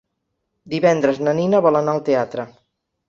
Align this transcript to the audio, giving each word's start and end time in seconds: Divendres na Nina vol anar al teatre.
Divendres 0.75 1.21
na 1.27 1.35
Nina 1.41 1.63
vol 1.67 1.81
anar 1.81 1.97
al 1.99 2.03
teatre. 2.09 2.47